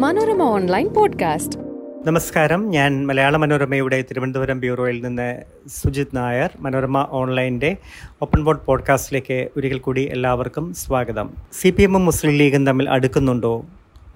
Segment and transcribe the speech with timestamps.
[0.00, 1.58] Manorama online podcast.
[2.06, 2.70] നമസ്കാരം.
[2.70, 6.50] ഞാൻ മലയാള മനോരമയുടെ തിരുവനന്തപുരം ബ്യൂറോയിൽ നിന്ന് സുജിത് നായർ.
[6.60, 7.76] മനോരമ ഓൺലൈന്റെ
[8.22, 11.30] ഓപ്പൺ ബോർഡ് പോഡ്കാസ്റ്റിലേക്ക് ഒരിക്കൽ കൂടി എല്ലാവർക്കും സ്വാഗതം.
[11.52, 13.64] സി പി എമ്മും മുസ്ലിം ലീഗും തമ്മിൽ അടുക്കുന്നുണ്ടോ?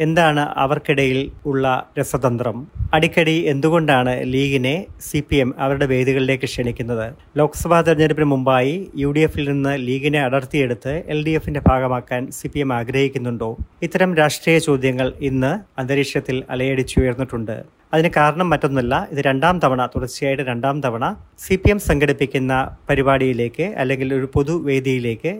[0.00, 1.64] എന്താണ് അവർക്കിടയിൽ ഉള്ള
[1.98, 2.56] രസതന്ത്രം?
[2.94, 7.06] അടിക്കടി എന്തുകൊണ്ടാണ് ലീഗിനെ സി പി എം അവരുടെ വേദികളിലേക്ക് ക്ഷണിക്കുന്നത്?
[7.36, 12.58] ലോക്സഭാ തെരഞ്ഞെടുപ്പിന് മുമ്പായി യു ഡി എഫിൽ നിന്ന് ലീഗിനെ അടർത്തിയെടുത്ത് എൽ ഡി എഫിന്റെ ഭാഗമാക്കാൻ സി പി
[12.58, 13.56] എം ആഗ്രഹിക്കുന്നുണ്ടോ?
[13.82, 17.56] ഇത്തരം രാഷ്ട്രീയ ചോദ്യങ്ങൾ ഇന്ന് അന്തരീക്ഷത്തിൽ അലയടിച്ചുയർന്നിട്ടുണ്ട്
[17.92, 22.54] അതിന് കാരണം മറ്റൊന്നല്ല ഇത് രണ്ടാം തവണ തുടർച്ചയായിട്ട് രണ്ടാം തവണ സി പി എം സംഘടിപ്പിക്കുന്ന
[22.90, 25.32] പരിപാടിയിലേക്ക് അല്ലെങ്കിൽ ഒരു പൊതുവേദിയിലേക്ക്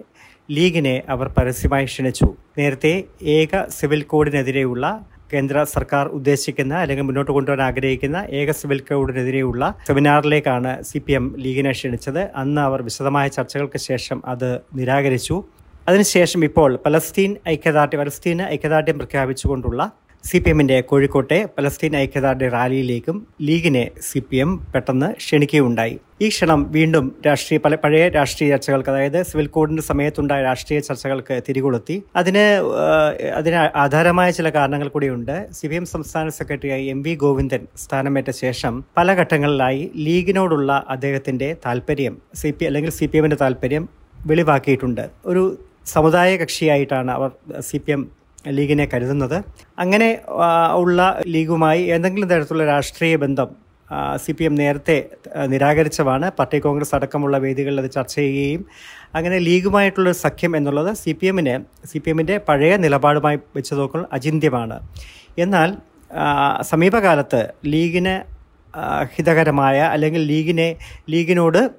[0.50, 2.26] ലീഗിനെ അവർ പരസ്യമായി ക്ഷണിച്ചു.
[2.58, 10.82] നേരത്തെ ഏക സിവിൽ കോഡിനെതിരെയുള്ള കേന്ദ്ര സർക്കാർ ഉദ്ദേശിക്കുന്ന അല്ലെങ്കിൽ മുന്നോട്ട് കൊണ്ടുവരാൻ ആഗ്രഹിക്കുന്ന ഏക സിവിൽ കോഡിനെതിരെയുള്ള സെമിനാറിലേക്കാണ്
[10.82, 12.30] സി പി എം ലീഗിനെ ക്ഷണിച്ചത്.
[12.36, 15.44] അന്ന് അവർ വിശദമായ ചർച്ചകൾക്ക് ശേഷം അത് നിരാകരിച്ചു.
[15.88, 19.92] അതിനുശേഷം ഇപ്പോൾ പലസ്തീൻ ഐക്യദാർഢ്യം പലസ്തീന് ഐക്യദാർഢ്യം പ്രഖ്യാപിച്ചുകൊണ്ടുള്ള
[20.28, 25.96] സി പി എമ്മിന്റെ കോഴിക്കോട്ടെ പലസ്തീൻ ഐക്യദാർഢ്യ റാലിയിലേക്കും ലീഗിനെ സി പി എം പെട്ടെന്ന് ക്ഷണിക്കുകയുണ്ടായി.
[26.24, 31.96] ഈ ക്ഷണം വീണ്ടും രാഷ്ട്രീയ പഴയ രാഷ്ട്രീയ ചർച്ചകൾക്ക് അതായത് സിവിൽ കോഡിന്റെ സമയത്തുണ്ടായ രാഷ്ട്രീയ ചർച്ചകൾക്ക് തിരികൊളുത്തി.
[32.22, 32.46] അതിന്
[33.40, 35.36] അതിന് ആധാരമായ ചില കാരണങ്ങൾ കൂടിയുണ്ട്.
[35.58, 42.16] സി പി എം സംസ്ഥാന സെക്രട്ടറിയായി എം വി ഗോവിന്ദൻ സ്ഥാനമേറ്റ ശേഷം പല ഘട്ടങ്ങളിലായി ലീഗിനോടുള്ള അദ്ദേഹത്തിന്റെ താല്പര്യം
[42.42, 43.86] സി പി അല്ലെങ്കിൽ സി പി എമ്മിന്റെ താല്പര്യം
[44.30, 45.06] വെളിവാക്കിയിട്ടുണ്ട്.
[45.30, 45.44] ഒരു
[45.94, 47.30] സമുദായ കക്ഷിയായിട്ടാണ് അവർ
[47.70, 48.02] സി പി എം
[48.50, 49.44] ലീഗിനെ കരുതുന്നത്.
[49.78, 50.20] അങ്ങനെ
[50.74, 53.64] ഉള്ള ലീഗുമായി എന്തെങ്കിലും തരത്തിലുള്ള രാഷ്ട്രീയ ബന്ധം
[54.16, 54.96] സി പി എം നേരത്തെ
[55.46, 58.64] നിരാകരിച്ചതാണ് പാർട്ടി കോൺഗ്രസ് അടക്കമുള്ള വേദികളിൽ അത് ചർച്ച ചെയ്യുകയും
[59.14, 64.78] അങ്ങനെ ലീഗുമായിട്ടുള്ള സഖ്യം എന്നുള്ളത് സി പി എമ്മിന് സി പി എമ്മിന്റെ പഴയ നിലപാടുമായി വെച്ച് നോക്കുമ്പോൾ അചിന്ത്യമാണ്.
[65.38, 65.76] എന്നാൽ
[66.62, 68.34] സമീപകാലത്ത് ലീഗിന്
[69.14, 70.76] ഹിതകരമായ അല്ലെങ്കിൽ ലീഗിനെ
[71.10, 71.70] ലീഗിനോട്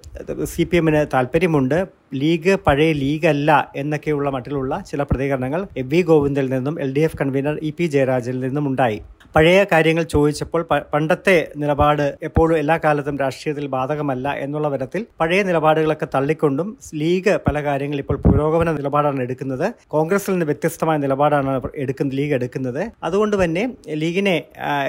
[0.44, 1.88] സി പി എമ്മിന് താല്പര്യമുണ്ട്
[2.22, 7.20] ലീഗ് പഴയ ലീഗ് അല്ല എന്നൊക്കെയുള്ള മട്ടിലുള്ള ചില പ്രതികരണങ്ങൾ എം വി ഗോവിന്ദിൽ നിന്നും L D F
[7.22, 9.00] convener E P ജയരാജിൽ നിന്നും ഉണ്ടായി.
[9.36, 10.62] പഴയ കാര്യങ്ങൾ ചോദിച്ചപ്പോൾ
[10.94, 16.68] പണ്ടത്തെ നിലപാട് എപ്പോഴും എല്ലാ കാലത്തും രാഷ്ട്രീയത്തിൽ ബാധകമല്ല എന്നുള്ള തരത്തിൽ പഴയ നിലപാടുകളൊക്കെ തള്ളിക്കൊണ്ടും
[17.02, 19.66] ലീഗ് പല കാര്യങ്ങൾ ഇപ്പോൾ പുരോഗമന നിലപാടാണ് എടുക്കുന്നത്.
[19.96, 22.82] കോൺഗ്രസിൽ നിന്ന് വ്യത്യസ്തമായ നിലപാടാണ് എടുക്കുന്ന ലീഗ് എടുക്കുന്നത്.
[23.08, 23.64] അതുകൊണ്ട് തന്നെ
[24.04, 24.38] ലീഗിനെ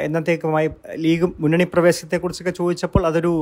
[0.07, 0.71] എന്നത്തേക്കുമായി
[1.07, 3.33] ലീഗ് മുന്നണി പ്രവേശത്തെക്കുറിച്ചൊക്കെ ചോദിച്ചപ്പോൾ അതൊരു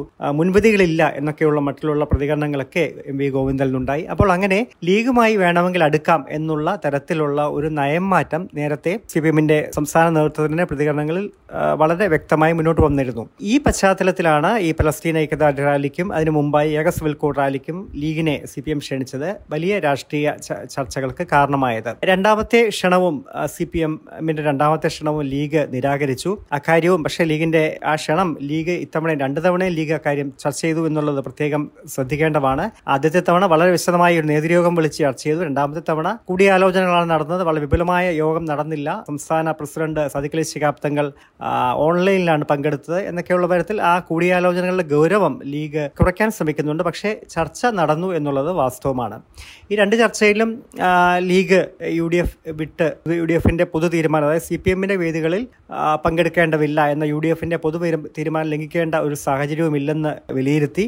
[0.41, 7.41] മുൻവിധികളില്ല എന്നൊക്കെയുള്ള മറ്റുള്ള പ്രതികരണങ്ങളൊക്കെ എം വി ഗോവിന്ദൽ നിന്നുണ്ടായി അപ്പോൾ അങ്ങനെ ലീഗുമായി വേണമെങ്കിൽ അടുക്കാം എന്നുള്ള തരത്തിലുള്ള
[7.57, 11.25] ഒരു നയം മാറ്റം നേരത്തെ സി പി എമ്മിന്റെ സംസ്ഥാന നേതൃത്വത്തിന്റെ പ്രതികരണങ്ങളിൽ
[11.81, 13.25] വളരെ വ്യക്തമായി മുന്നോട്ട് വന്നിരുന്നു.
[13.53, 18.79] ഈ പശ്ചാത്തലത്തിലാണ് ഈ പലസ്തീൻ ഐക്യദാർഢ്യ റാലിക്കും അതിനു മുമ്പായി ഏകസ് വിൽക്കോ റാലിക്കും ലീഗിനെ സി പി എം
[18.85, 20.33] ക്ഷണിച്ചത് വലിയ രാഷ്ട്രീയ
[20.75, 21.91] ചർച്ചകൾക്ക് കാരണമായത്.
[22.11, 23.17] രണ്ടാമത്തെ ക്ഷണവും
[23.55, 26.33] സി പി എമ്മിന്റെ രണ്ടാമത്തെ ക്ഷണവും ലീഗ് നിരാകരിച്ചു.
[26.53, 31.63] അക്കാര്യവും പക്ഷേ ലീഗിന്റെ ആ ക്ഷണം ലീഗ് ഇത്തവണ രണ്ടു തവണ ലീഗ് അക്കാര്യം ചർച്ച ചെയ്തു എന്നുള്ളത് പ്രത്യേകം
[31.95, 32.65] ശ്രദ്ധിക്കേണ്ടതാണ്.
[32.89, 35.41] ആദ്യത്തെ തവണ വളരെ വിശദമായി ഒരു നേതൃയോഗം വിളിച്ച് ചർച്ച ചെയ്തു.
[35.49, 37.43] രണ്ടാമത്തെ തവണ കൂടിയാലോചനകളാണ് നടന്നത്.
[37.49, 38.89] വളരെ വിപുലമായ യോഗം നടന്നില്ല.
[39.09, 41.07] സംസ്ഥാന പ്രസിഡന്റ് സദിഖലി ശിഹാബ് തങ്ങൾ
[41.87, 46.83] ഓൺലൈനിലാണ് പങ്കെടുത്തത് എന്നൊക്കെയുള്ള തരത്തിൽ ആ കൂടിയാലോചനകളുടെ ഗൗരവം ലീഗ് കുറയ്ക്കാൻ ശ്രമിക്കുന്നുണ്ട്.
[46.89, 49.19] പക്ഷേ ചർച്ച നടന്നു എന്നുള്ളത് വാസ്തവമാണ്.
[49.71, 50.51] ഈ രണ്ട് ചർച്ചയിലും
[51.31, 51.61] ലീഗ്
[51.99, 52.87] യു ഡി എഫ് വിട്ട്
[53.19, 55.43] യു ഡി എഫിന്റെ പൊതു തീരുമാനം അതായത് സി പി എമ്മിന്റെ വേദികളിൽ
[56.05, 57.79] പങ്കെടുക്കേണ്ടതില്ല എന്ന യു ഡി എഫിന്റെ പൊതു
[58.19, 60.85] തീരുമാനം ലംഘിക്കേണ്ട ഒരു സാഹചര്യവും ഇല്ലെന്ന് വിലയിരുത്തി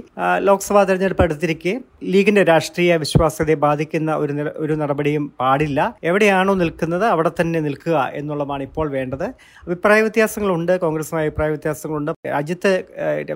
[0.49, 4.33] ലോക്സഭാ തെരഞ്ഞെടുപ്പ് അടുത്തിരിക്കെ ലീഗിന്റെ രാഷ്ട്രീയ വിശ്വാസ്യതയെ ബാധിക്കുന്ന ഒരു
[4.65, 5.81] ഒരു നടപടിയും പാടില്ല.
[6.11, 9.25] എവിടെയാണോ നിൽക്കുന്നത് അവിടെ തന്നെ നിൽക്കുക എന്നുള്ളതാണ് ഇപ്പോൾ വേണ്ടത്.
[9.67, 10.73] അഭിപ്രായ വ്യത്യാസങ്ങളുണ്ട്.
[10.85, 12.13] കോൺഗ്രസുമായി അഭിപ്രായ വ്യത്യാസങ്ങളുണ്ട്.
[12.35, 12.71] രാജ്യത്ത്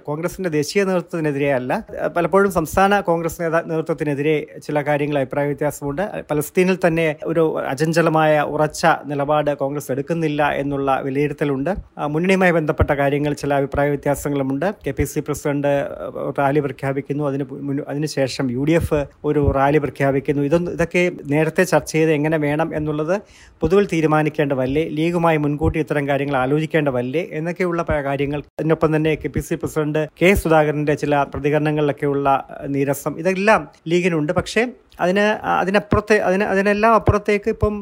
[0.08, 1.72] കോൺഗ്രസിന്റെ ദേശീയ നേതൃത്വത്തിനെതിരെ അല്ല
[2.16, 4.36] പലപ്പോഴും സംസ്ഥാന കോൺഗ്രസ് നേതാ നേതൃത്വത്തിനെതിരെ
[4.66, 6.04] ചില കാര്യങ്ങൾ അഭിപ്രായ വ്യത്യാസമുണ്ട്.
[6.30, 8.82] പലസ്തീനിൽ തന്നെ ഒരു അചഞ്ചലമായ ഉറച്ച
[9.12, 11.72] നിലപാട് കോൺഗ്രസ് എടുക്കുന്നില്ല എന്നുള്ള വിലയിരുത്തലുണ്ട്.
[12.14, 14.68] മുന്നണിയുമായി ബന്ധപ്പെട്ട കാര്യങ്ങൾ ചില അഭിപ്രായ വ്യത്യാസങ്ങളുമുണ്ട്.
[14.86, 15.74] K P C president
[16.40, 17.24] rally പ്രഖ്യാപിക്കുന്നു.
[17.30, 17.44] അതിന്
[17.88, 20.42] അതിനുശേഷം യു ഡി എഫ് ഒരു റാലി പ്രഖ്യാപിക്കുന്നു.
[20.42, 23.16] ഇതൊന്നും ഇതൊക്കെ നേരത്തെ ചർച്ച ചെയ്ത് എങ്ങനെ വേണം എന്നുള്ളത്
[23.62, 28.42] പൊതുവിൽ തീരുമാനിക്കേണ്ടതല്ലേ ലീഗുമായി മുൻകൂട്ടി ഇത്തരം കാര്യങ്ങൾ ആലോചിക്കേണ്ടതല്ലേ എന്നൊക്കെയുള്ള കാര്യങ്ങൾ.
[28.60, 32.28] അതിനൊപ്പം തന്നെ K P C president K സുധാകരന്റെ ചില പ്രതികരണങ്ങളിലൊക്കെയുള്ള
[32.66, 33.14] നീരസം.
[33.18, 34.32] ഇതെല്ലാം ലീഗിനുണ്ട്.
[34.32, 34.64] പക്ഷേ
[35.00, 35.24] അതിന്
[35.60, 37.74] അതിനപ്പുറത്തെ അതിന് അതിനെല്ലാം അപ്പുറത്തേക്ക് ഇപ്പം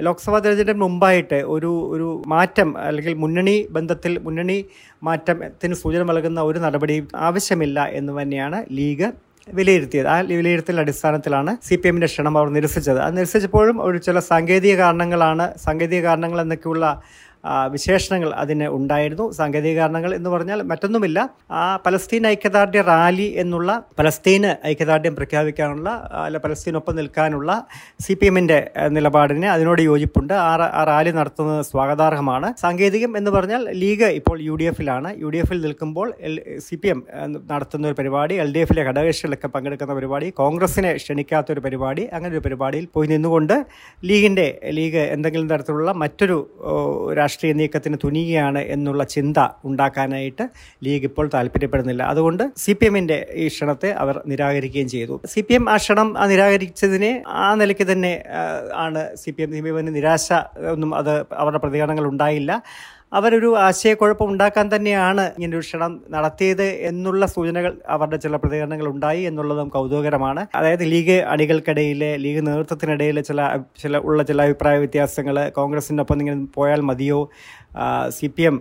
[0.00, 4.58] ലോക്സഭാ തെരഞ്ഞെടുപ്പിന് മുമ്പായിട്ട് ഒരു ഒരു മാറ്റം അല്ലെങ്കിൽ മുന്നണി ബന്ധത്തിൽ മുന്നണി
[5.04, 9.10] മാറ്റത്തിന് സൂചന നൽകുന്ന ഒരു നടപടിയും ആവശ്യമില്ല എന്ന് തന്നെയാണ് ലീഗ്
[9.48, 10.06] വിലയിരുത്തിയത്.
[10.06, 12.98] ആ വിലയിരുത്തൽ അടിസ്ഥാനത്തിലാണ് സി പി എമ്മിന്റെ ക്ഷണം അവർ നിരസിച്ചത്.
[12.98, 17.02] അത് നിരസിച്ചപ്പോഴും ഒരു ചില സാങ്കേതിക കാരണങ്ങളാണ് സാങ്കേതിക കാരണങ്ങൾ എന്നൊക്കെയുള്ള
[17.74, 19.24] വിശേഷണങ്ങൾ അതിന് ഉണ്ടായിരുന്നു.
[19.38, 21.18] സാങ്കേതിക കാരണങ്ങൾ എന്ന് പറഞ്ഞാൽ മറ്റൊന്നുമില്ല.
[21.60, 25.88] ആ പലസ്തീൻ ഐക്യദാർഢ്യ റാലി എന്നുള്ള പലസ്തീന് ഐക്യദാർഢ്യം പ്രഖ്യാപിക്കാനുള്ള
[26.26, 27.50] അല്ല പലസ്തീനൊപ്പം നിൽക്കാനുള്ള
[28.04, 28.58] സി പി എമ്മിന്റെ
[28.96, 30.34] നിലപാടിന് അതിനോട് യോജിപ്പുണ്ട്.
[30.78, 32.50] ആ റാലി നടത്തുന്നത് സ്വാഗതാർഹമാണ്.
[32.62, 35.10] സാങ്കേതികം എന്ന് പറഞ്ഞാൽ ലീഗ് ഇപ്പോൾ യു ഡി എഫിലാണ്.
[35.22, 36.08] യു ഡി എഫിൽ നിൽക്കുമ്പോൾ
[36.66, 37.00] സി പി എം
[37.52, 42.44] നടത്തുന്ന ഒരു പരിപാടി എൽ ഡി എഫിലെ ഘടകകക്ഷികളൊക്കെ പങ്കെടുക്കുന്ന പരിപാടി കോൺഗ്രസിനെ ക്ഷണിക്കാത്ത ഒരു പരിപാടി അങ്ങനെ ഒരു
[42.46, 43.56] പരിപാടിയിൽ പോയി നിന്നുകൊണ്ട്
[44.10, 44.46] ലീഗിന്റെ
[44.78, 46.38] ലീഗ് എന്തെങ്കിലും തരത്തിലുള്ള മറ്റൊരു
[47.18, 49.38] രാഷ്ട്രീയ രാഷ്ട്രീയ നീക്കത്തിന് തുനിയുകയാണ് എന്നുള്ള ചിന്ത
[49.68, 50.44] ഉണ്ടാക്കാനായിട്ട്
[50.84, 52.02] ലീഗ് ഇപ്പോൾ താല്പര്യപ്പെടുന്നില്ല.
[52.12, 55.14] അതുകൊണ്ട് സി പി എമ്മിന്റെ ഈ ക്ഷണത്തെ അവർ നിരാകരിക്കുകയും ചെയ്തു.
[55.34, 57.12] സി പി എം ആ ക്ഷണം നിരാകരിച്ചതിനെ
[57.42, 58.12] ആ നിലയ്ക്ക് തന്നെ
[58.84, 60.28] ആണ് C P M C P എമ്മിന് നിരാശ
[60.74, 62.52] ഒന്നും അത് അവരുടെ പ്രതികരണങ്ങൾ ഉണ്ടായില്ല.
[63.12, 69.68] അവരൊരു ആശയക്കുഴപ്പം ഉണ്ടാക്കാൻ തന്നെയാണ് ഇങ്ങനെ ഒരു ക്ഷണം നടത്തിയത് എന്നുള്ള സൂചനകൾ അവരുടെ ചില പ്രതികരണങ്ങൾ ഉണ്ടായി എന്നുള്ളതും
[69.68, 70.46] കൗതുകകരമാണ്.
[70.54, 73.40] അതായത് ലീഗ് അണികൾക്കിടയിലെ ലീഗ് നേതൃത്വത്തിനിടയിലെ ചില
[73.78, 77.20] ചില ഉള്ള ചില അഭിപ്രായ വ്യത്യാസങ്ങൾ കോൺഗ്രസിനൊപ്പം ഇങ്ങനെ പോയാൽ മതിയോ
[78.10, 78.56] സി പി എം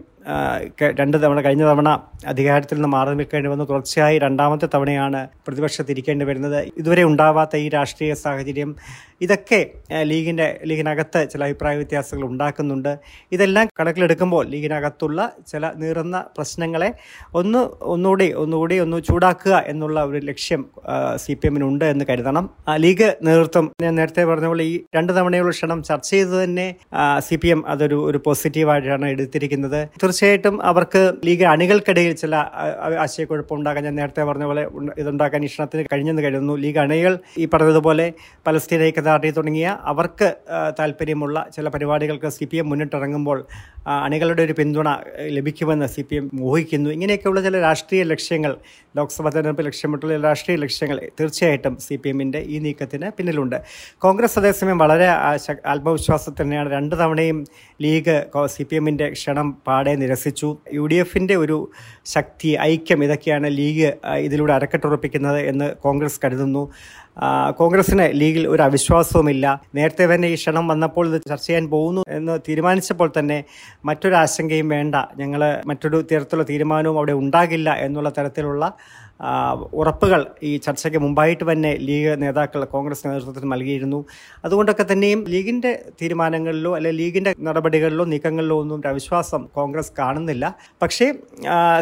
[1.00, 1.90] രണ്ട് തവണ കഴിഞ്ഞ തവണ
[2.28, 3.66] അധികാരത്തിൽ നിന്ന് മാറി നിൽക്കേണ്ടി വന്നു.
[3.66, 6.60] തുടർച്ചയായി രണ്ടാമത്തെ തവണയാണ് പ്രതിപക്ഷത്തിരിക്കേണ്ടി വരുന്നത്.
[6.78, 8.76] ഇതുവരെ ഉണ്ടാവാത്ത ഈ രാഷ്ട്രീയ സാഹചര്യം
[9.22, 9.60] ഇതൊക്കെ
[10.04, 12.98] ലീഗിന്റെ ലീഗിനകത്ത് ചില അഭിപ്രായ വ്യത്യാസങ്ങൾ ഉണ്ടാക്കുന്നുണ്ട്.
[13.32, 16.94] ഇതെല്ലാം കണക്കിലെടുക്കുമ്പോൾ ലീഗിനകത്തുള്ള ചില നീറുന്ന പ്രശ്നങ്ങളെ
[17.34, 20.66] ഒന്ന് ഒന്നുകൂടി ഒന്നുകൂടി ഒന്ന് ചൂടാക്കുക എന്നുള്ള ഒരു ലക്ഷ്യം
[21.16, 22.50] സി പി എമ്മിനുണ്ട് എന്ന് കരുതണം.
[22.78, 26.76] ലീഗ് നേതൃത്വം ഞാൻ നേരത്തെ പറഞ്ഞ പോലെ ഈ രണ്ട് തവണയുള്ള ക്ഷണം ചർച്ച ചെയ്ത് തന്നെ
[27.20, 29.82] സി പി എം അതൊരു ഒരു പോസിറ്റീവായിട്ടാണ് എടുത്തിരിക്കുന്നത്.
[30.12, 32.36] തീർച്ചയായിട്ടും അവർക്ക് ലീഗ് അണികൾക്കിടയിൽ ചില
[33.04, 34.64] ആശയക്കുഴപ്പം ഉണ്ടാക്കാൻ ഞാൻ നേരത്തെ പറഞ്ഞ പോലെ
[35.02, 36.56] ഇതുണ്ടാക്കാൻ ഇഷ്ടത്തിന് കഴിഞ്ഞെന്ന് കരുതുന്നു.
[36.64, 38.08] ലീഗ് അണികൾ ഈ പറഞ്ഞതുപോലെ
[38.48, 40.28] പലസ്തീൻ ഐക്യദാർഢ്യം തുടങ്ങിയ അവർക്ക്
[40.80, 43.40] താല്പര്യമുള്ള ചില പരിപാടികൾക്ക് സി പി എം മുന്നിട്ടിറങ്ങുമ്പോൾ
[44.08, 44.90] അണികളുടെ ഒരു പിന്തുണ
[45.38, 46.90] ലഭിക്കുമെന്ന് സി പി എം ഊഹിക്കുന്നു.
[46.96, 48.52] ഇങ്ങനെയൊക്കെയുള്ള ചില രാഷ്ട്രീയ ലക്ഷ്യങ്ങൾ
[48.98, 53.58] ലോക്സഭാ തെരഞ്ഞെടുപ്പ് ലക്ഷ്യമിട്ടുള്ള രാഷ്ട്രീയ ലക്ഷ്യങ്ങൾ തീർച്ചയായിട്ടും സി പി എമ്മിന്റെ ഈ നീക്കത്തിന് പിന്നിലുണ്ട്.
[54.06, 55.10] കോൺഗ്രസ് അതേസമയം വളരെ
[55.74, 57.40] ആത്മവിശ്വാസത്തിൽ തന്നെയാണ് രണ്ട് തവണയും
[57.86, 58.18] ലീഗ്
[58.56, 60.50] സി പി എമ്മിന്റെ ക്ഷണം പാടെ നിരസിച്ചു.
[60.78, 61.58] യു ഡി എഫിന്റെ ഒരു
[62.16, 63.90] ശക്തി ഐക്യം ഇതൊക്കെയാണ് ലീഗ്
[64.28, 66.64] ഇതിലൂടെ അരക്കെട്ടുറപ്പിക്കുന്നത് എന്ന് കോൺഗ്രസ് കരുതുന്നു.
[67.60, 69.46] കോൺഗ്രസിന് ലീഗിൽ ഒരു അവിശ്വാസവുമില്ല.
[69.76, 73.38] നേരത്തെ തന്നെ ഈ ക്ഷണം വന്നപ്പോൾ ഇത് ചർച്ച ചെയ്യാൻ പോകുന്നു എന്ന് തീരുമാനിച്ചപ്പോൾ തന്നെ
[73.86, 74.96] മറ്റൊരു ആശങ്കയും വേണ്ട.
[75.22, 78.66] ഞങ്ങൾ മറ്റൊരു തരത്തിലുള്ള തീരുമാനവും അവിടെ ഉണ്ടാകില്ല എന്നുള്ള തരത്തിലുള്ള
[79.82, 84.00] ഉറപ്പുകൾ ഈ ചർച്ചയ്ക്ക് മുമ്പായിട്ട് തന്നെ ലീഗ് നേതാക്കൾ കോൺഗ്രസ് നേതൃത്വത്തിന് നൽകിയിരുന്നു.
[84.46, 85.72] അതുകൊണ്ടൊക്കെ തന്നെയും ലീഗിന്റെ
[86.02, 90.46] തീരുമാനങ്ങളിലോ അല്ലെ ലീഗിന്റെ നടപടികളിലോ നീക്കങ്ങളിലോ ഒന്നും അവിശ്വാസം കോൺഗ്രസ് കാണുന്നില്ല.
[90.82, 91.08] പക്ഷേ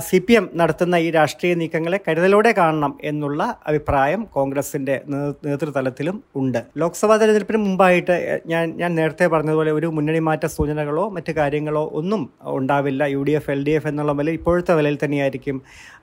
[0.07, 4.95] സി പി എം നടത്തുന്ന ഈ രാഷ്ട്രീയ നീക്കങ്ങളെ കരുതലോടെ കാണണം എന്നുള്ള അഭിപ്രായം കോൺഗ്രസിന്റെ
[5.47, 6.59] നേതൃതലത്തിലും ഉണ്ട്.
[6.83, 8.17] ലോക്സഭാ തെരഞ്ഞെടുപ്പിന് മുമ്പായിട്ട്
[8.53, 12.21] ഞാൻ ഞാൻ നേരത്തെ പറഞ്ഞതുപോലെ ഒരു മുന്നണി മാറ്റ സൂചനകളോ മറ്റു കാര്യങ്ങളോ ഒന്നും
[12.57, 13.03] ഉണ്ടാവില്ല.
[13.15, 15.57] U D F L D F എന്നുള്ള നിലയിൽ ഇപ്പോഴത്തെ നിലയിൽ തന്നെയായിരിക്കും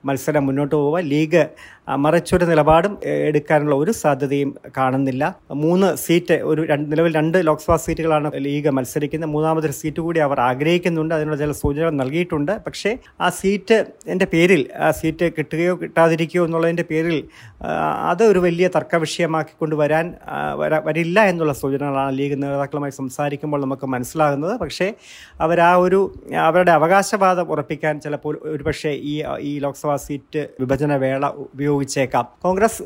[0.07, 0.99] മത്സരം മുന്നോട്ട് പോവുക.
[1.11, 5.35] ലീഗ് ആ, മറിച്ചൊരു നിലപാടും എടുക്കാനുള്ള ഒരു സാധ്യതയും കാണുന്നില്ല.
[5.51, 9.29] മൂന്ന് സീറ്റ് ഒരു രണ്ട് നിലവിൽ രണ്ട് ലോക്സഭാ സീറ്റുകളാണ് ലീഗ് മത്സരിക്കുന്നത്.
[9.29, 11.15] മൂന്നാമതൊരു സീറ്റ് കൂടി അവർ ആഗ്രഹിക്കുന്നുണ്ട്.
[11.15, 12.51] അതിനുള്ള ചില സൂചനകൾ നൽകിയിട്ടുണ്ട്.
[12.67, 17.23] പക്ഷേ ആ സീറ്റ് എന്റെ പേരിൽ ആ സീറ്റ് കിട്ടുകയോ കിട്ടാതിരിക്കുകയോ എന്നുള്ളതിന്റെ പേരിൽ
[18.09, 20.13] അത് ഒരു വലിയ തർക്ക വിഷയമാക്കിക്കൊണ്ട് വരാൻ
[20.83, 24.59] വരില്ല എന്നുള്ള സൂചനകളാണ് ലീഗ് നേതാക്കളുമായി സംസാരിക്കുമ്പോൾ നമുക്ക് മനസ്സിലാകുന്നത്.
[24.59, 24.93] പക്ഷേ
[25.41, 32.25] അവർ ആ ഒരു അവരുടെ അവകാശവാദം ഉറപ്പിക്കാൻ ചിലപ്പോൾ ഒരുപക്ഷെ ഈ ഈ ലോക്സഭാ സീറ്റ് വിഭജന വേള ഉപയോഗിച്ചേക്കാം.
[32.41, 32.83] കോൺഗ്രസ്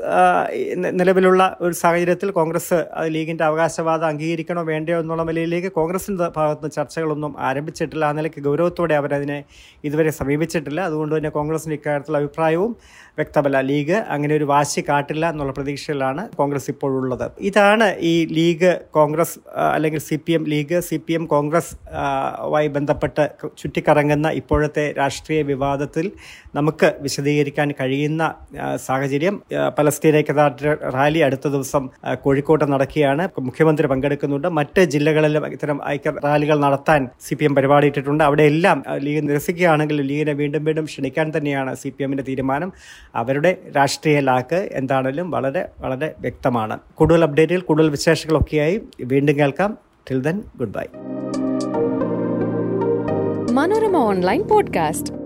[1.00, 8.12] നിലവിലുള്ള ഒരു സാഹചര്യത്തിൽ കോൺഗ്രസ് ലീഗിന്റെ അവകാശവാദം അംഗീകരിക്കണോ വേണ്ടയോ എന്നുള്ള നിലയിലേക്ക് കോൺഗ്രസിന്റെ ഭാഗത്ത് ചർച്ചകളൊന്നും ആരംഭിച്ചിട്ടില്ല ആ
[8.12, 9.44] നിലയ്ക്ക് ഗൗരവത്തോടെ അവരതിനെ
[9.84, 10.82] ഇതുവരെ സമീപിച്ചിട്ടില്ല.
[10.82, 12.76] അതുകൊണ്ട് തന്നെ കോൺഗ്രസിന്റെ ഇക്കാര്യത്തിലുള്ള അഭിപ്രായവും
[13.18, 13.62] വ്യക്തമല്ല.
[13.62, 17.32] ലീഗ് അങ്ങനെ ഒരു വാശി കാട്ടില്ല എന്നുള്ള പ്രതീക്ഷയിലാണ് കോൺഗ്രസ് ഇപ്പോഴുള്ളത്.
[17.40, 19.40] ഇതാണ് ഈ ലീഗ് കോൺഗ്രസ്
[19.74, 21.74] അല്ലെങ്കിൽ C P M League C P M Congress
[22.58, 26.12] ആയി ബന്ധപ്പെട്ട് ചുറ്റിക്കറങ്ങുന്ന ഇപ്പോഴത്തെ രാഷ്ട്രീയ വിവാദത്തിൽ
[26.56, 29.44] നമുക്ക് വിശദീകരിക്കാൻ കഴിയുന്ന ആ, സാഹചര്യം
[29.78, 33.28] പലസ്തീൻ ഐക്യദാർഢ്യ റാലി അടുത്ത ദിവസം കോഴിക്കോട്ട് നടക്കുകയാണ്.
[33.40, 34.48] മുഖ്യമന്ത്രി പങ്കെടുക്കുന്നുണ്ട്.
[34.48, 38.24] മറ്റ് ജില്ലകളിലും ഇത്തരം ഐക്യ റാലികൾ നടത്താൻ സി പി എം പരിപാടിയിട്ടിട്ടുണ്ട്.
[38.24, 42.74] അവിടെയെല്ലാം ലീഗ് നിരസിക്കുകയാണെങ്കിൽ ലീഗിനെ വീണ്ടും വീണ്ടും ക്ഷണിക്കാൻ തന്നെയാണ് സി പി എമ്മിന്റെ തീരുമാനം.
[43.16, 46.80] അവരുടെ രാഷ്ട്രീയ ലാക്ക് എന്താണെങ്കിലും വളരെ വളരെ വ്യക്തമാണ്.
[46.94, 49.78] കൂടുതൽ അപ്ഡേറ്റുകൾ കൂടുതൽ വിശേഷങ്ങളൊക്കെയായി വീണ്ടും കേൾക്കാം.
[50.10, 50.84] Till then good bye
[53.52, 55.21] Manorama online podcast.